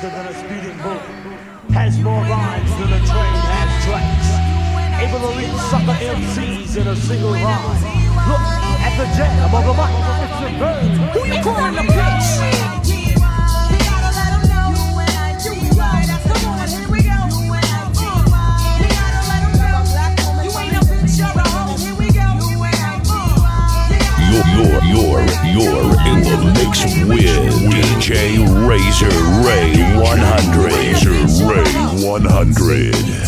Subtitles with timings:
[0.00, 0.98] faster than a speeding bull,
[1.74, 4.28] has more rhymes than a train has tracks,
[5.02, 7.98] able to reach sucker MCs in a single rhyme.
[8.28, 8.40] Look
[8.80, 9.94] at the jam of the mic,
[10.24, 11.12] it's a bird.
[11.14, 12.67] Who you calling the bitch?
[24.58, 29.06] You're, you're, you're, in the mix with DJ Razor
[29.46, 30.72] Ray 100.
[30.72, 31.12] Razor
[31.46, 31.72] Ray
[32.04, 33.27] 100 me to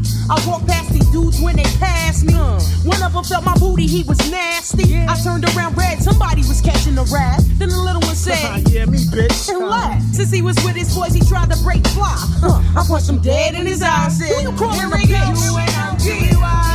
[0.29, 2.33] I walked past these dudes when they passed me.
[2.33, 4.97] One of them felt my booty, he was nasty.
[4.97, 7.41] I turned around red, somebody was catching a rat.
[7.57, 9.49] Then the little one said, Yeah, me, bitch.
[9.49, 10.15] and laughed.
[10.15, 12.15] Since he was with his boys, he tried to break fly.
[12.39, 12.61] Huh.
[12.79, 14.19] I punched him dead in his eyes.
[14.19, 15.07] Who you calling a bitch?
[15.07, 16.70] You gotta let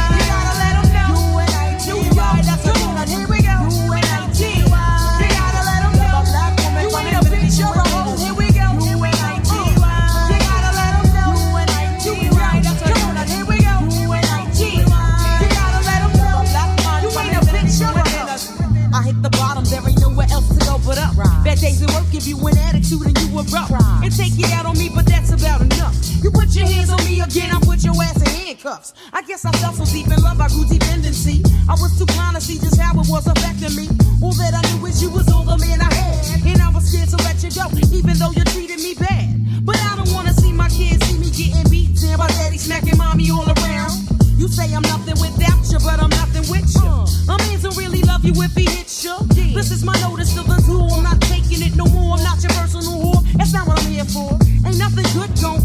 [28.77, 28.95] handcuffs.
[29.13, 31.43] I guess I fell so deep in love, I grew dependency.
[31.69, 33.89] I was too blind to see just how it was affecting me.
[34.23, 36.47] All that I knew is you was all the man I had.
[36.47, 39.65] And I was scared to let you go, even though you treated me bad.
[39.65, 42.97] But I don't wanna see my kids see me getting beat down by daddy smacking
[42.99, 43.93] mommy all around.
[44.37, 46.87] You say I'm nothing without you, but I'm nothing with you.
[46.87, 47.35] Uh.
[47.35, 49.17] A man don't really love you if he hits you.
[49.57, 50.93] This is my notice to the tool.
[50.93, 52.17] I'm not taking it no more.
[52.17, 53.23] I'm not your personal whore.
[53.35, 54.37] That's not what I'm here for.
[54.69, 55.56] Ain't nothing good gon'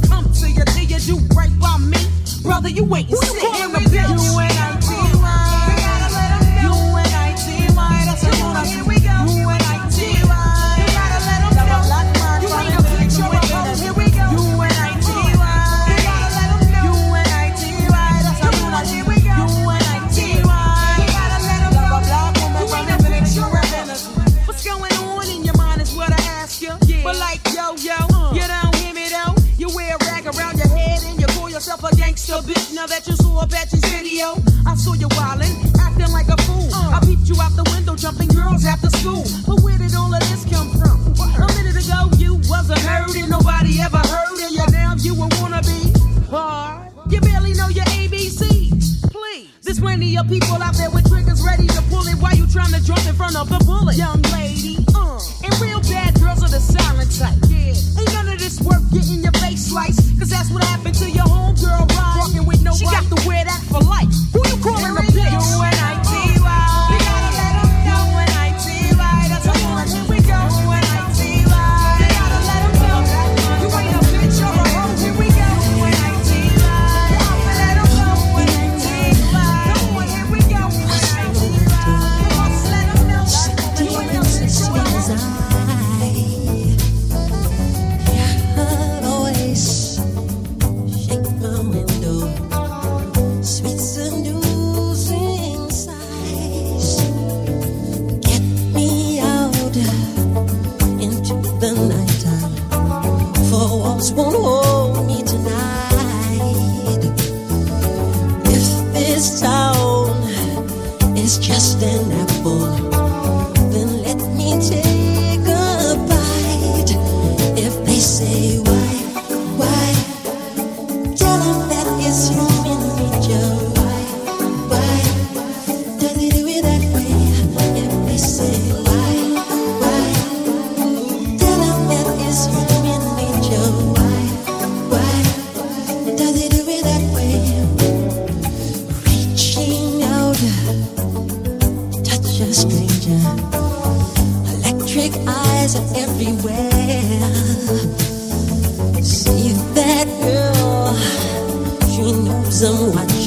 [2.71, 3.39] you wait and see.
[3.43, 3.79] I'm a
[53.31, 53.95] jump of a bullet.
[53.95, 54.90] Young lady,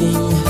[0.05, 0.44] I'm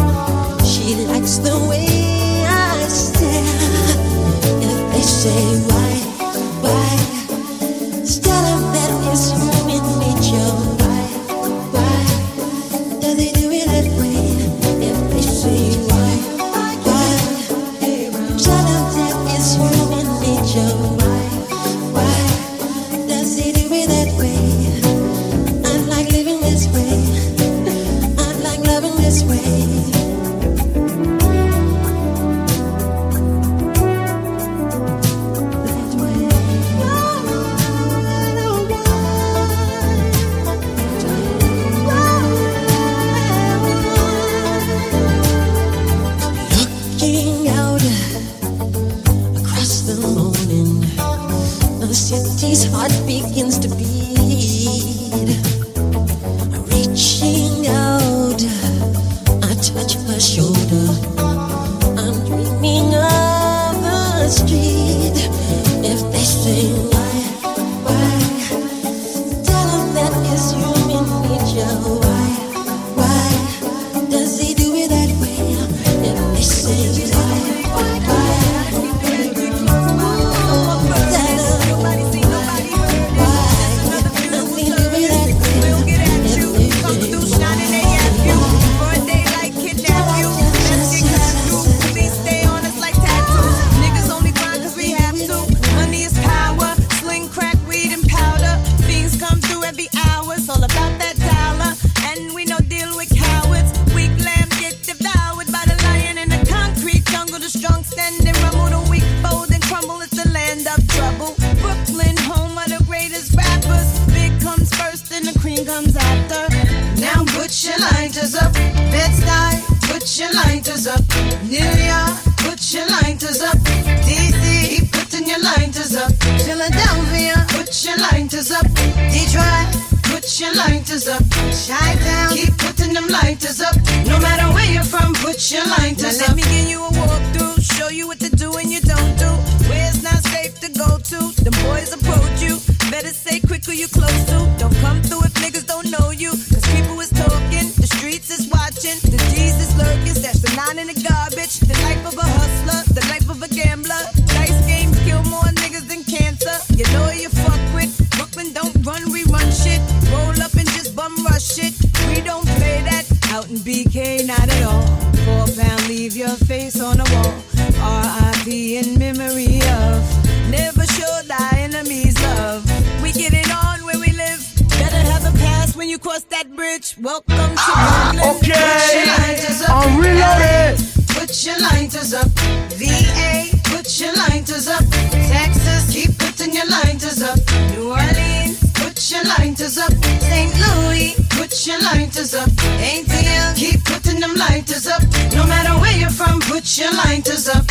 [191.66, 192.50] your lighters up.
[192.78, 193.46] Ain't deal.
[193.56, 195.02] Keep putting them lighters up.
[195.32, 197.64] No matter where you're from, put your lighters up.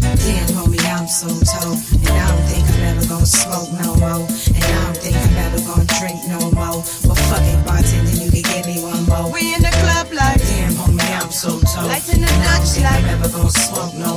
[0.00, 4.26] Damn, homie, I'm so tall, And I don't think I'm ever gonna smoke no more.
[4.26, 6.82] And I don't think I'm ever gonna drink no more.
[7.06, 9.30] Well, fuck it, bartender, you can give me one more.
[9.32, 11.86] We in the club like, damn, homie, I'm so told.
[11.86, 14.15] Lighting the Dutch like, I'm never gonna smoke no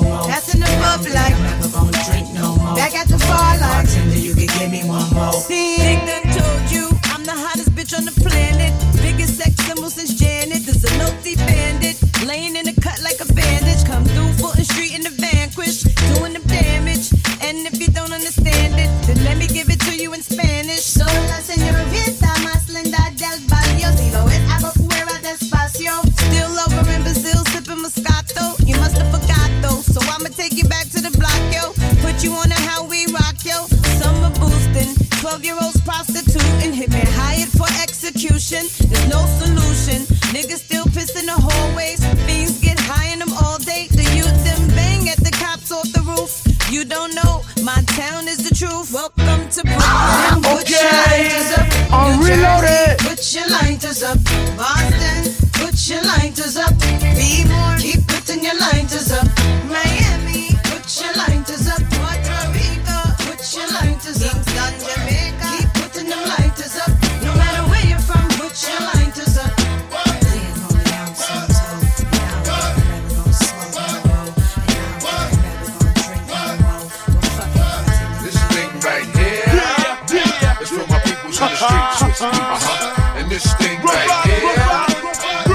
[82.20, 83.16] Uh huh.
[83.16, 84.44] And this thing right here.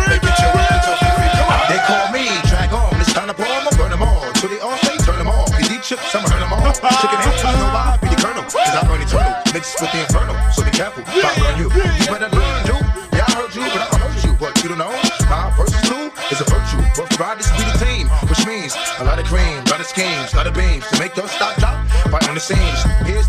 [0.08, 2.72] They get your hands up if you They call me, track.
[3.04, 4.24] It's time to pull them, burn all.
[4.32, 5.44] To the off, they turn them all.
[5.60, 6.72] Eat I'ma earn them all.
[6.72, 8.48] Chicken and chips, no I be the colonel.
[8.48, 9.36] Cause I burn eternal.
[9.52, 11.04] Mixed with the infernal, so be careful.
[11.04, 12.80] If I burn you, you better learn, dude.
[13.12, 14.32] Yeah, I heard you, but I hurt you.
[14.40, 14.96] But you don't know.
[15.28, 16.80] My first two is a virtue.
[16.96, 20.32] But riders be the team, which means a lot of cream, a lot of schemes,
[20.32, 21.76] a lot of beams to make your stock drop.
[22.08, 22.80] Fight on the scenes.
[23.04, 23.23] Here's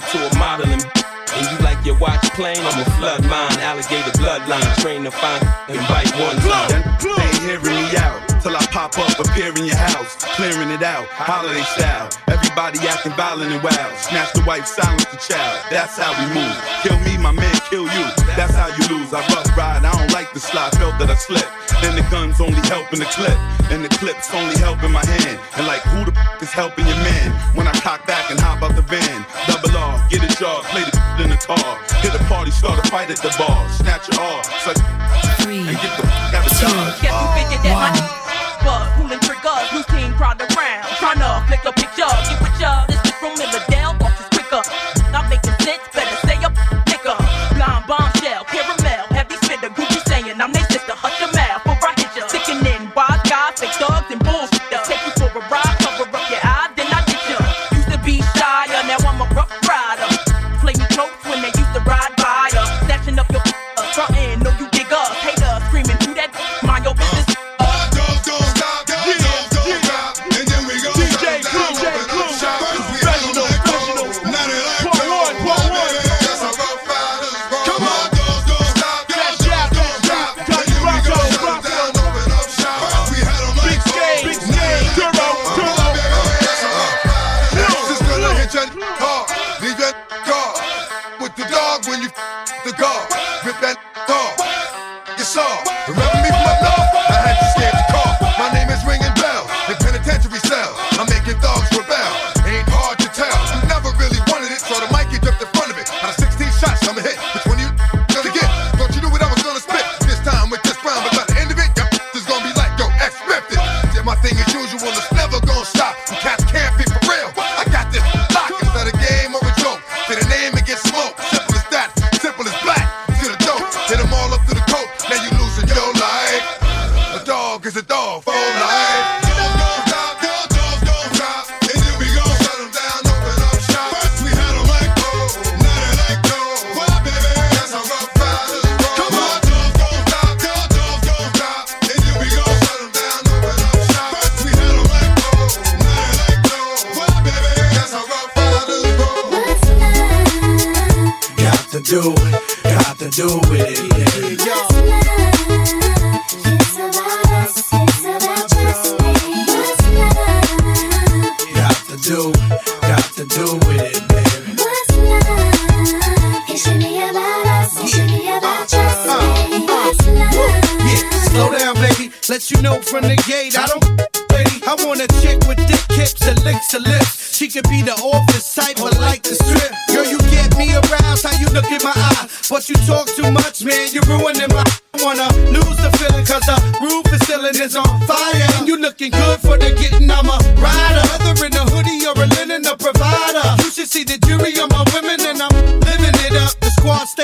[0.00, 2.56] to a model and you like your watch plain?
[2.58, 6.82] I'm a flood mine, alligator bloodline, train to find and bite one time.
[7.00, 10.82] They ain't hearing me out till I pop up, appear in your house, clearing it
[10.82, 12.08] out, holiday style.
[12.28, 13.92] Everybody acting violent and wild.
[13.98, 15.64] Snatch the wife, silence the child.
[15.70, 16.56] That's how we move.
[16.82, 18.06] Kill me, my man, kill you.
[18.36, 19.12] That's how you lose.
[19.12, 21.44] I rough ride, I like the slide, felt that I slipped.
[21.84, 23.36] And the gun's only helping the clip,
[23.68, 25.36] and the clip's only helping my hand.
[25.60, 27.36] And like, who the f is helping your man?
[27.52, 30.88] When I cock back and hop out the van, double R, get a job, play
[30.88, 31.68] the in the car.
[32.00, 33.60] Hit a party, start a fight at the bar.
[33.68, 34.80] Snatch it off, suck
[35.44, 36.96] and get the f out of dodge.
[37.04, 37.92] Guess you figured that my
[38.64, 42.95] bug, pulling triggers, new team crowd around, trying to flick a picture, get with ya.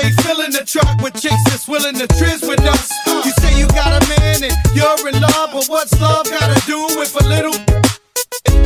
[0.03, 2.91] Stay filling the truck with chicks that's willing to trizz with us.
[3.07, 6.83] You say you got a man and you're in love, but what's love gotta do
[6.99, 7.55] with a little?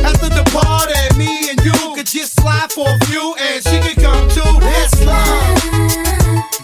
[0.02, 4.02] After the party, me and you could just slide for a few, and she could
[4.02, 4.50] come too.
[4.58, 5.62] That's love.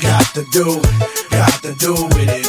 [0.02, 0.82] Got to do,
[1.30, 2.43] got to do with it,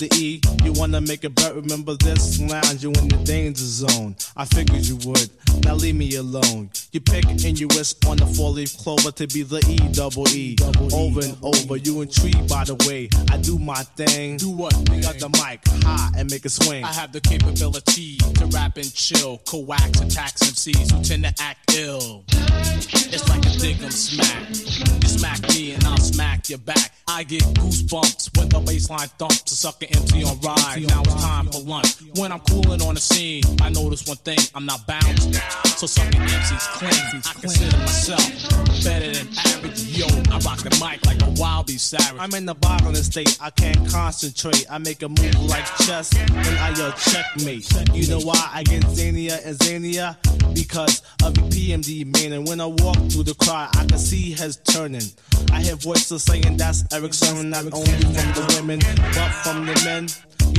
[0.00, 0.59] the E.
[0.80, 1.54] Wanna make a bet?
[1.54, 2.40] Remember this?
[2.40, 4.16] Lounge you in the danger zone.
[4.34, 5.28] I figured you would.
[5.62, 6.70] Now leave me alone.
[6.92, 10.26] You pick and you wisp on the four leaf clover to be the E double
[10.30, 10.56] E.
[10.90, 11.76] Over and over.
[11.76, 14.38] You intrigued by the way I do my thing.
[14.38, 14.72] Do what?
[14.86, 16.82] Pick up the mic high and make it swing.
[16.82, 21.74] I have the capability to rap and chill, coax attacks MCs who tend to act
[21.76, 22.24] ill.
[23.12, 24.48] It's like a dig 'em smack.
[24.48, 26.94] You smack me and I'll smack your back.
[27.06, 29.50] I get Goosebumps when the baseline thumps.
[29.50, 30.38] A sucker empty on
[30.78, 32.00] Now it's time for lunch.
[32.14, 35.18] When I'm cooling on the scene, I notice one thing: I'm not bound.
[35.76, 37.22] So sucker MC's clean.
[37.26, 39.82] I consider myself better than average.
[39.96, 42.20] Yo, I rock the mic like a wild beast savage.
[42.20, 44.66] I'm in the boggling state, I can't concentrate.
[44.70, 47.66] I make a move like chess, and I yell checkmate.
[47.94, 50.16] You know why I get zanier and zanier?
[50.54, 54.32] Because of the PMD man, and when I walk through the crowd, I can see
[54.32, 55.02] heads turning.
[55.52, 59.82] I hear voices saying that's Erick Sermon, not only from the women, but from the
[59.84, 60.08] men.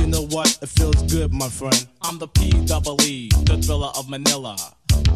[0.00, 0.58] You know what?
[0.62, 1.86] It feels good, my friend.
[2.02, 4.56] I'm the P double E, the thriller of Manila.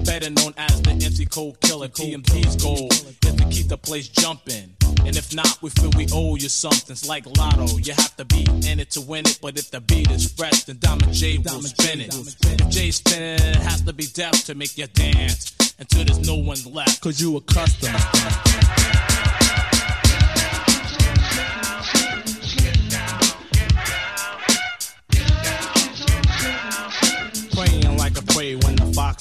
[0.05, 1.89] Better known as the MC Code Killer.
[1.89, 4.75] TMT's goal is to keep the place jumping.
[5.05, 6.93] And if not, we feel we owe you something.
[6.93, 7.79] It's like Lotto.
[7.79, 9.39] You have to be in it to win it.
[9.43, 12.15] But if the beat is fresh, then Diamond J will spin it.
[12.15, 15.55] If spinning it, it has to be deaf to make you dance.
[15.79, 17.01] Until there's no one left.
[17.03, 17.99] Cause you a customer.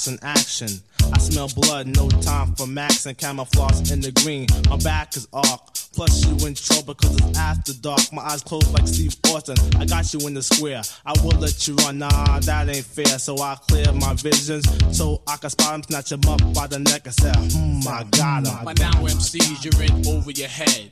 [0.07, 0.69] In action.
[1.13, 4.47] I smell blood, no time for max and camouflage in the green.
[4.69, 5.61] My back is arc.
[5.93, 8.01] Plus you in trouble cause it's after dark.
[8.11, 9.55] My eyes closed like Steve Austin.
[9.79, 10.81] I got you in the square.
[11.05, 11.99] I will let you run.
[11.99, 13.17] Nah, that ain't fair.
[13.17, 16.79] So I clear my visions so I can spot him, snatch him up by the
[16.79, 18.65] neck and say, hmm, I got him.
[18.65, 20.91] By now, MCs, you're in over your head.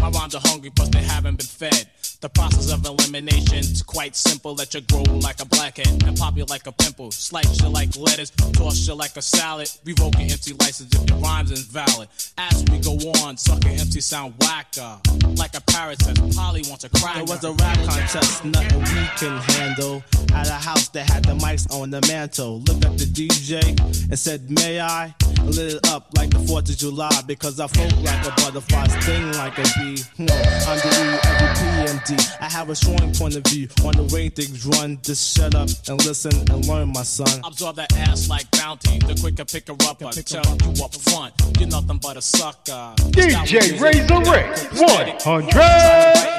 [0.00, 1.88] My rhymes are hungry, plus they haven't been fed.
[2.20, 4.54] The process of elimination's quite simple.
[4.54, 7.10] Let you grow like a blackhead and pop you like a pimple.
[7.10, 9.70] Slice you like lettuce, toss you like a salad.
[9.84, 12.08] Revoke your empty license if your rhyme's invalid.
[12.38, 14.98] As we go on, sucker empty sound whacker.
[15.36, 17.24] Like a parrot says, Polly wants a cracker.
[17.24, 20.02] There was a rap contest, nothing we can handle.
[20.32, 22.60] At a house that had the mics on the mantle.
[22.60, 25.14] Looked at the DJ and said, May I?
[25.44, 29.32] Lit it up like the 4th of July because I float like a butterfly, sting
[29.32, 30.02] like a bee.
[30.16, 30.26] Hmm.
[30.68, 32.36] I'm the E of the PMD.
[32.40, 34.98] I have a strong point of view on the way things run.
[35.02, 37.40] Just shut up and listen and learn, my son.
[37.44, 38.98] Absorb that ass like bounty.
[38.98, 41.34] The quicker pick her up, I tell you up front.
[41.58, 42.94] You're nothing but a sucker.
[43.12, 44.44] DJ Razor Ray,
[44.80, 45.54] 100.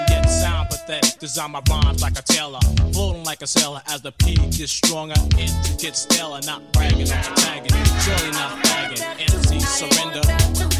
[0.10, 1.20] Yet sound pathetic.
[1.20, 2.60] Design my rhymes like a tailor.
[2.94, 5.16] Floating like a sailor as the P gets stronger.
[5.38, 6.42] It gets staler.
[6.46, 7.72] Not bragging or tagging.
[8.02, 9.04] Surely not bagging.
[9.20, 10.22] MC surrender.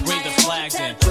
[0.06, 1.07] Bring the flags in.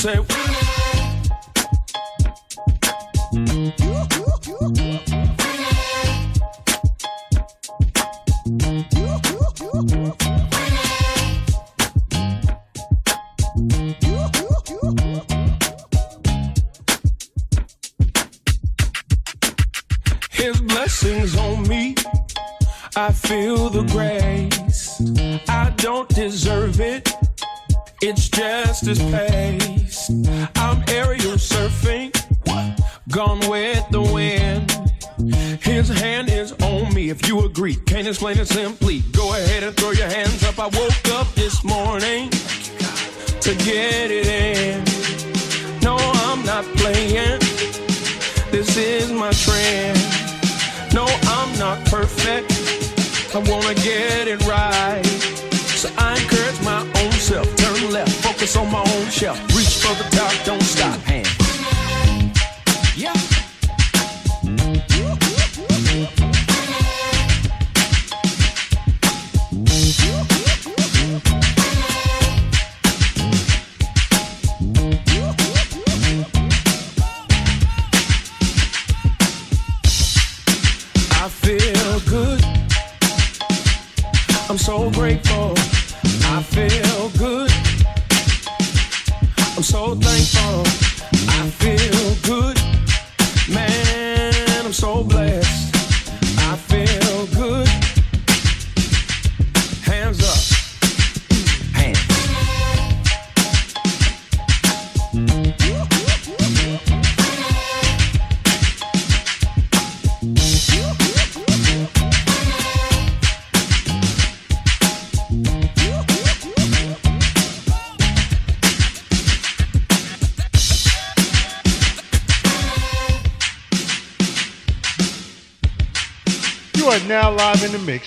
[0.00, 0.59] Say,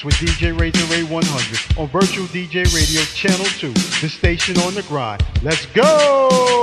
[0.04, 4.84] with DJ Razor Ray 100 on Virtual DJ Radio Channel 2, the station on the
[4.84, 5.24] grind.
[5.42, 6.62] Let's go!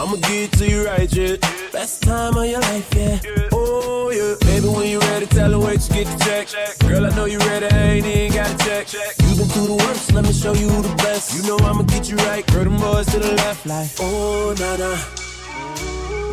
[0.00, 1.36] I'ma get to you right, yeah.
[1.72, 3.18] Best time of your life, yeah.
[3.52, 4.34] Oh, yeah.
[4.48, 6.48] Baby, when you ready, tell her where you get the check.
[6.78, 8.88] Girl, I know you ready, I ain't even got to check.
[9.20, 11.36] You been through the worst, let me show you the best.
[11.36, 13.90] You know I'ma get you right, girl, them boys to the left, like.
[14.00, 14.90] Oh, na na.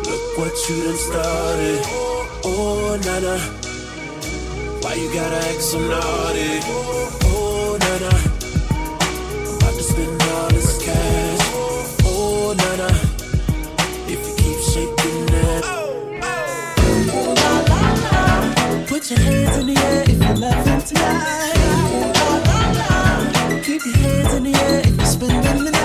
[0.08, 1.80] Look what you done started.
[2.48, 3.36] Oh, na na.
[4.80, 6.60] Why you gotta act so naughty?
[7.28, 8.12] Oh, na na.
[9.56, 11.27] About to spend all this cash.
[19.08, 21.54] Put your hands in the air if loving tonight.
[23.64, 25.77] Keep your hands in the air if you're spending the night.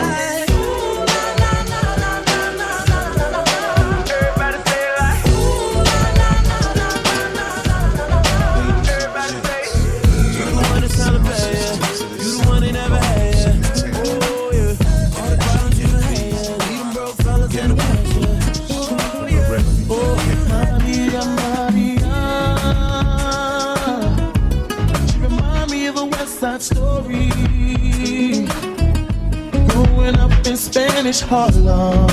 [30.47, 32.07] In Spanish Harlem.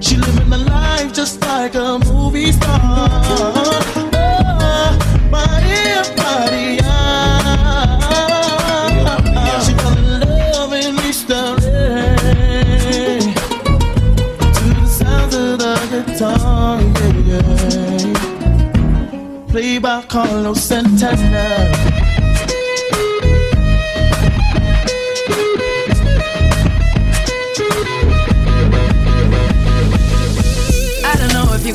[0.00, 2.78] She living the life just like a movie star.
[2.80, 3.84] Oh.
[9.64, 11.56] She love in East LA.
[14.56, 17.28] To the sounds of the guitar, yeah,
[18.10, 19.46] yeah.
[19.48, 21.97] Played by Carlos Santana.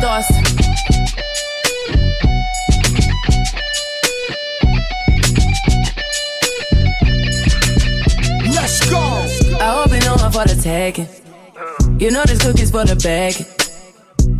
[0.00, 0.30] Thoughts.
[8.54, 8.98] Let's go.
[9.60, 11.08] I hope you know I'm for the taking.
[11.98, 13.57] You know this cookie's for the bag.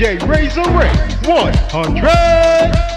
[0.00, 0.88] DJ Razor Ray
[1.26, 2.89] 100.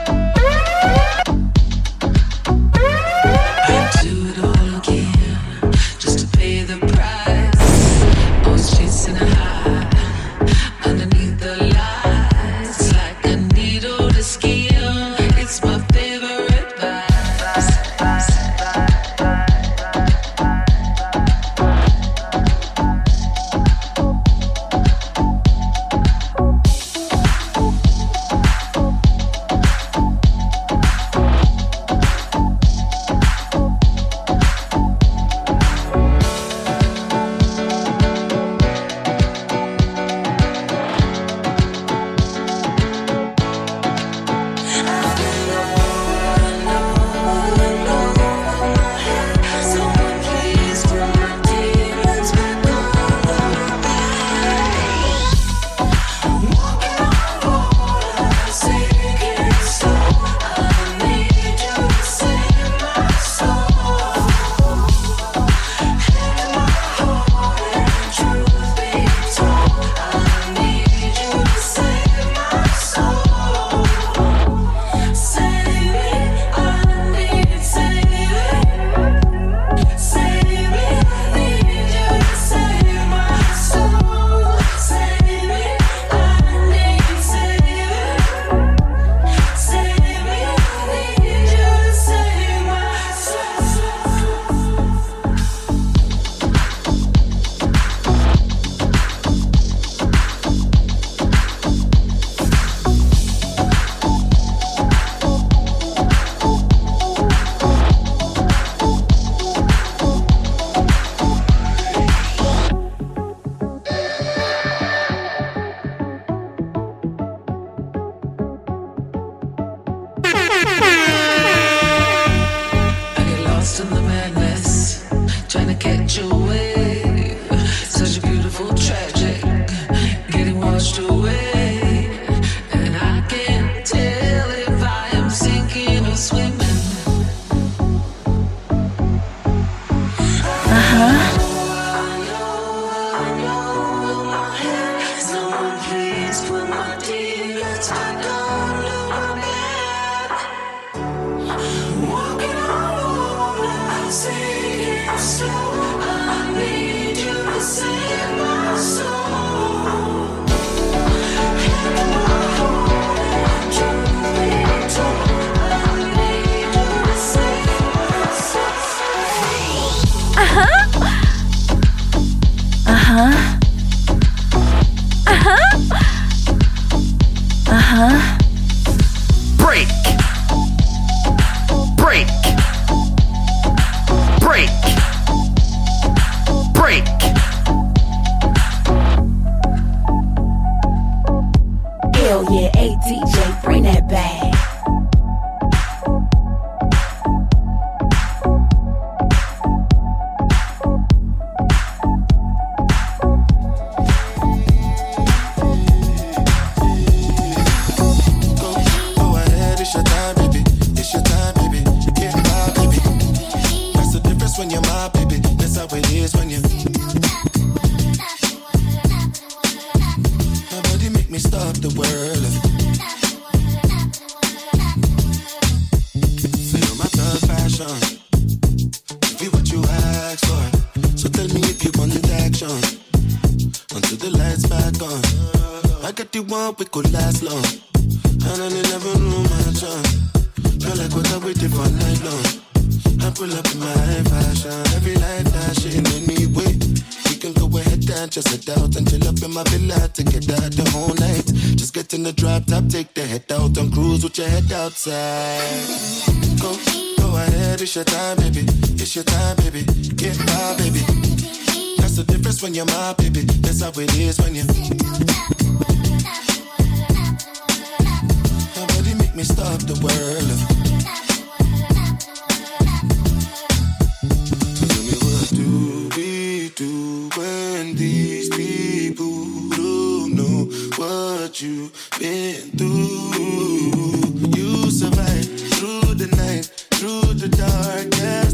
[287.47, 288.53] darkness,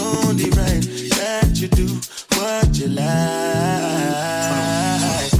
[0.00, 0.82] only right
[1.18, 1.86] that you do
[2.36, 3.06] what you like.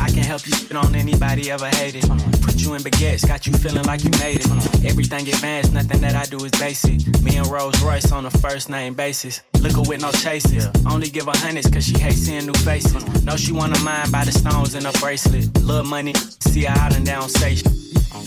[0.01, 2.03] I can help you spit on anybody ever hated.
[2.43, 4.85] Put you in baguettes, got you feeling like you made it.
[4.85, 7.07] Everything advanced, nothing that I do is basic.
[7.23, 9.43] Me and Rolls Royce on a first name basis.
[9.61, 10.69] Look with no chases.
[10.87, 13.25] Only give her hundreds cause she hates seeing new faces.
[13.25, 15.49] Know she wanna mind by the stones in her bracelet.
[15.63, 17.82] Love money, see her out and down station.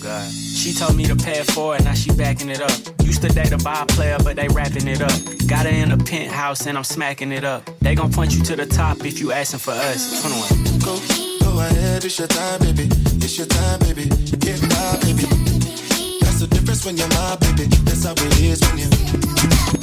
[0.06, 0.32] God.
[0.32, 2.72] She told me to pay it now she backing it up.
[3.02, 5.18] Used to date a ball player, but they wrapping it up.
[5.48, 7.68] Got her in a penthouse and I'm smacking it up.
[7.80, 10.22] They gon' point you to the top if you asking for us.
[10.22, 10.80] 21.
[10.86, 10.94] Go,
[11.44, 12.88] go ahead, it's your time, baby.
[13.26, 14.06] It's your time, baby.
[14.46, 15.26] Get my baby.
[16.22, 17.66] That's the difference when you're my baby.
[17.86, 19.75] That's how it is when you.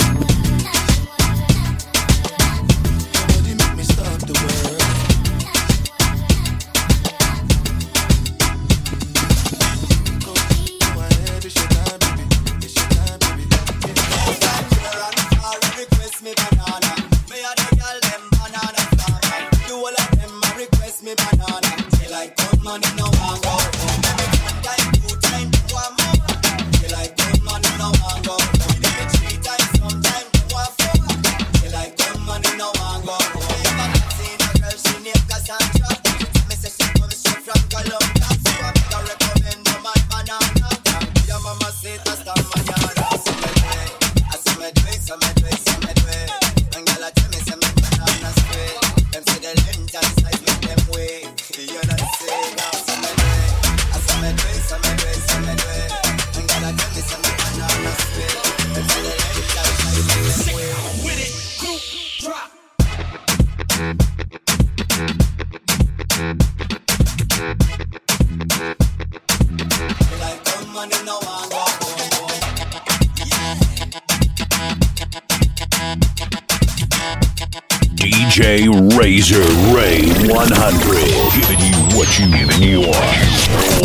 [80.51, 82.81] 100, giving you what you, giving you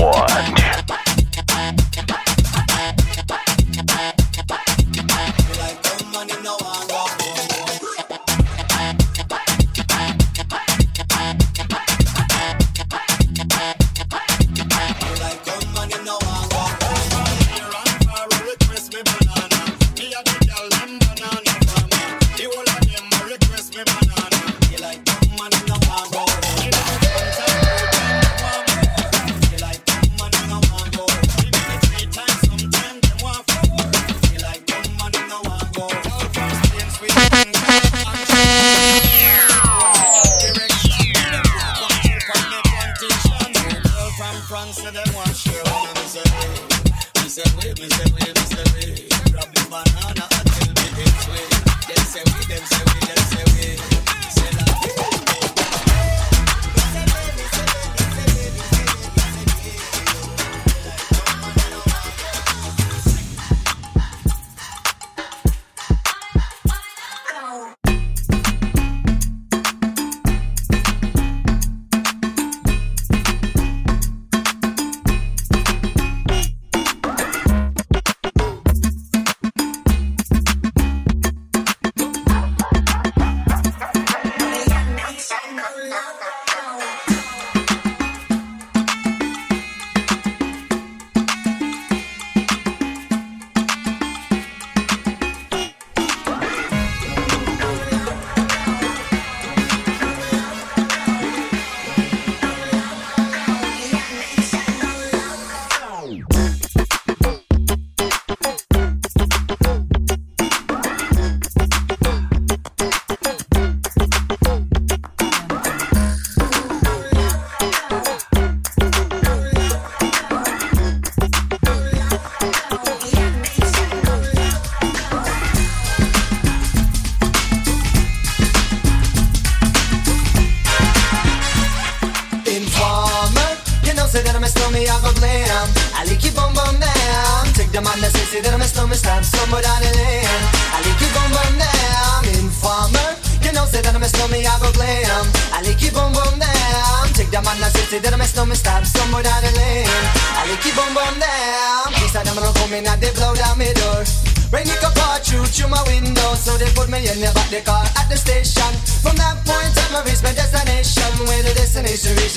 [0.02, 0.57] want.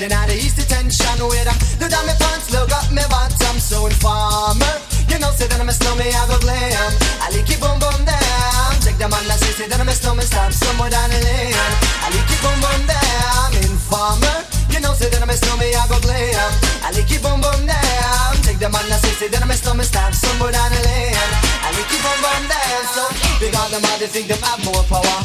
[0.01, 3.57] Region at the east detention Where I do down my pants, look up my bottom
[3.61, 4.75] So informer
[5.13, 6.93] You know say that I'm a snowman, I go glam.
[7.21, 9.93] I like it boom boom down Take the man that say, say that I'm a
[9.93, 14.37] snowman Stop somewhere down the lane I like it boom boom down Informer.
[14.73, 16.53] You know say that I'm a snowman, I go glam.
[16.81, 19.57] I like it boom boom down Take the man that say, say that I'm a
[19.57, 21.29] snowman Stop somewhere down the lane
[21.61, 23.05] I like it boom boom down So
[23.41, 25.21] because them all they think them have more power.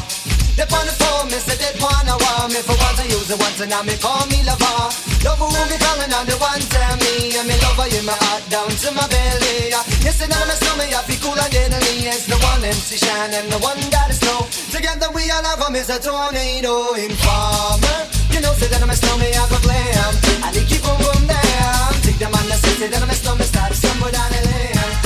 [0.56, 2.16] They on the phone, me say they wanna
[2.46, 4.78] want me for once I use it once and now me call me lover.
[5.26, 8.46] Love who be calling on the one tell me and me lover in my heart
[8.46, 9.74] down to my belly.
[10.06, 12.06] Yes, and I'm a stomach, I feel cool and deadly.
[12.06, 14.46] It's the one MC Shan and the one that is snow.
[14.70, 17.98] Together we all have them is a tornado informer.
[18.30, 20.12] You know, say that I'm a stomach, I go glam.
[20.46, 21.90] I keep boom boom down.
[22.06, 25.05] Take the man that say, say that I'm a stomach, start somewhere down the lane.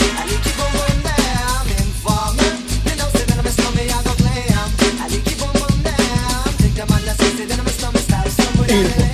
[8.71, 9.10] Start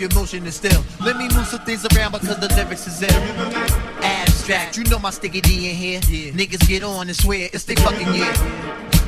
[0.00, 0.82] your motion is still.
[1.04, 3.10] Let me move some things around because the lyrics is ill.
[4.02, 6.00] Abstract, you know my sticky D in here.
[6.00, 8.32] Niggas get on and swear it's they fucking year.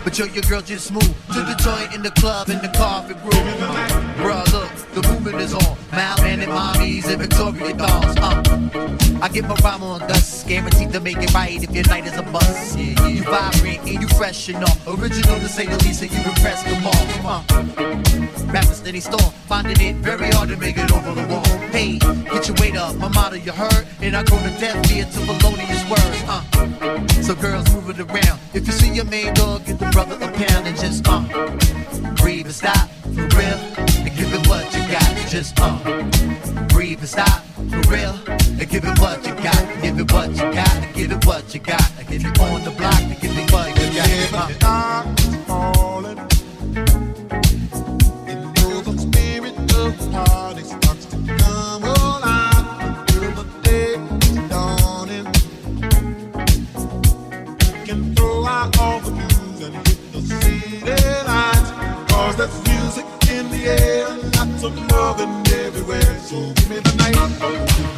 [0.05, 3.15] But yo, your girl just moved to the joint in the club in the coffee
[3.15, 3.47] room.
[4.19, 5.77] Bruh, look, the movement is on.
[5.93, 8.17] Malman and mommies and Victoria dolls.
[8.19, 9.23] Uh.
[9.23, 12.17] I get my rhyme on dust, guaranteed to make it right if your night is
[12.17, 12.79] a bust.
[12.79, 14.95] You vibrate and you fresh and all.
[14.95, 17.07] Original to say the least, and you impress them all.
[17.25, 17.43] Uh.
[18.53, 21.45] Rappers steady store, finding it very hard to make it over the wall.
[21.71, 25.05] Hey, get your weight up, my motto you heard, and I go to death ear
[25.05, 26.23] to felonious words.
[26.27, 26.43] Uh.
[27.23, 28.41] So girls move it around.
[28.55, 31.21] If you see your main dog, get the brother a pound and just uh.
[32.17, 33.59] Breathe and stop, for real,
[34.05, 34.62] and give it what.
[35.33, 35.79] Just uh.
[36.69, 39.83] Breathe and stop, for real, and give it what you got.
[39.83, 41.91] Give it what you got, and give it what you got.
[41.99, 44.63] And if you on the block, and give it what you got.
[44.63, 46.32] Uh.
[64.65, 66.19] Of loving everywhere.
[66.21, 67.92] So give me the night.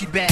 [0.00, 0.29] Gucci bag,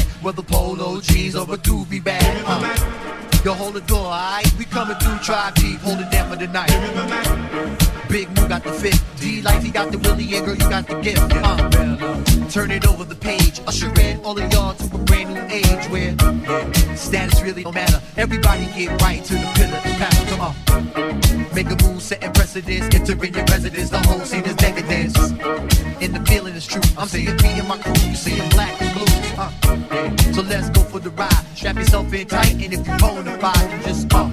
[26.01, 26.83] and the feeling is true.
[26.97, 29.07] I'm seeing me and my crew, you seeing black and blue.
[29.37, 30.33] Uh.
[30.33, 31.45] So let's go for the ride.
[31.55, 34.29] Strap yourself in tight, and if you're bona fide, you just uh,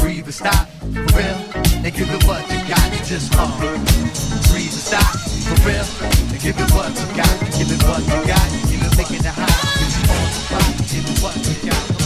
[0.00, 1.38] breathe and stop for real,
[1.84, 2.88] and give it what you got.
[3.04, 3.48] Just uh,
[4.50, 5.12] breathe and stop
[5.46, 5.86] for real,
[6.32, 7.34] and give it what you got.
[7.56, 8.48] Give it what you got.
[8.70, 9.62] Give it making the high.
[10.88, 12.01] Give it what you got.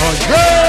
[0.00, 0.67] 100.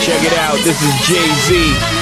[0.00, 0.56] Check it out.
[0.64, 2.01] This is Jay Z.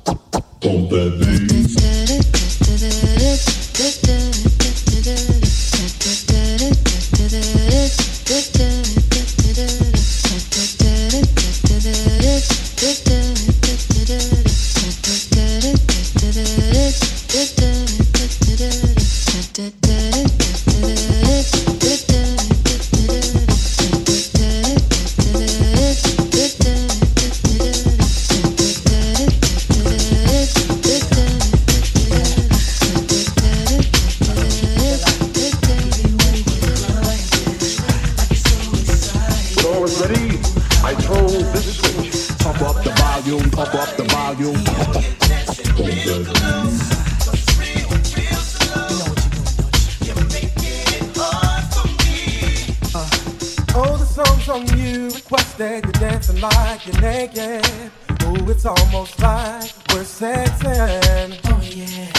[56.41, 57.91] Like you're naked.
[58.21, 61.39] Oh, it's almost like we're sexing.
[61.45, 62.11] Oh, yeah.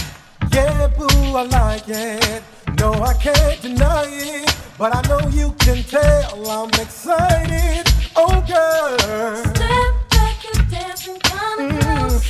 [0.53, 1.07] Yeah, boo,
[1.37, 2.43] I like it.
[2.79, 4.57] No, I can't deny it.
[4.79, 7.85] But I know you can tell I'm excited.
[8.15, 9.37] Oh, girl.
[9.55, 11.81] Step back and dancing kinda mm.
[11.81, 12.29] close.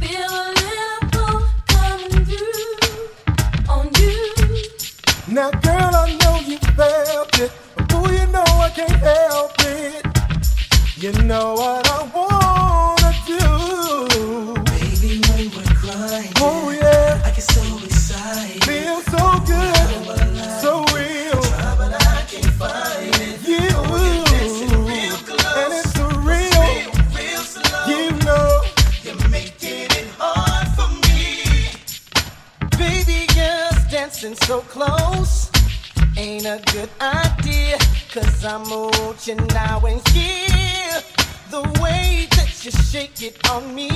[0.00, 4.16] Feel a little pull coming through on you.
[5.28, 7.52] Now, girl, I know you felt it.
[7.76, 10.07] But boo, you know I can't help it.
[11.00, 13.38] You know what I wanna do.
[14.64, 16.32] Baby, when we're crying.
[16.38, 17.22] Oh, yeah.
[17.24, 18.64] I get so excited.
[18.64, 19.76] Feel so good.
[20.60, 21.40] So real.
[21.78, 23.38] but I can't find it.
[23.46, 23.70] You.
[25.60, 26.66] And it's so real.
[27.86, 28.48] You know.
[29.04, 31.70] You're making it hard for me.
[32.76, 35.27] Baby girls dancing so close
[36.38, 37.78] ain't a good idea.
[38.12, 41.02] Cause I'm watching now and here.
[41.50, 43.90] The way that you shake it on me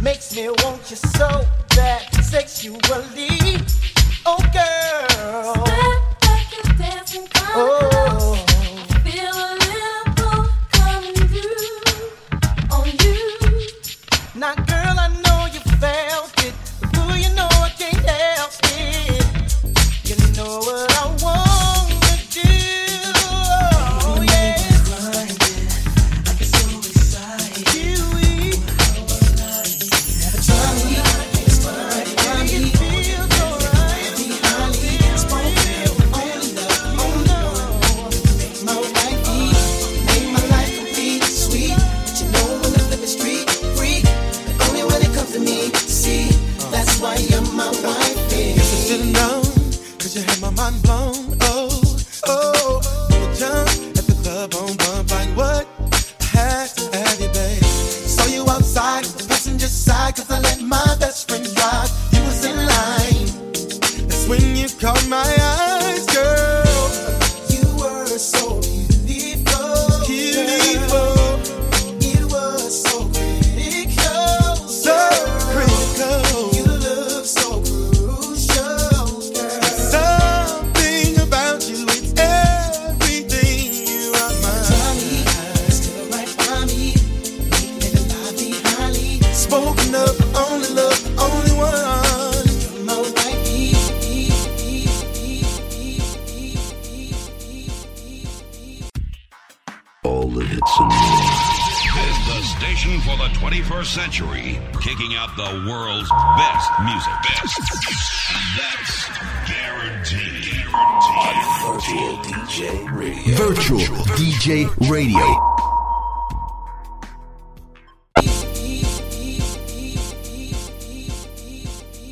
[0.00, 2.78] makes me want you so bad sexually.
[4.24, 5.64] Oh, girl.
[6.78, 8.38] Dancing kinda close.
[9.04, 13.20] Feel a little pull coming through on you.
[14.34, 16.54] Now, girl, I know you felt it.
[17.22, 19.24] You know I can't help it.
[20.04, 20.95] You know what